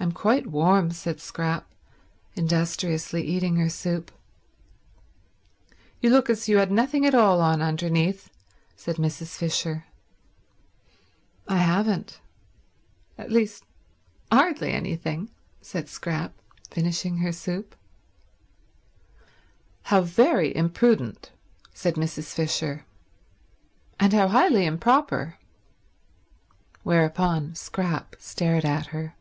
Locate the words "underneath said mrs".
7.62-9.36